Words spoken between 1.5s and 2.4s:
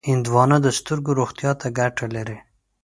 ته ګټه لري.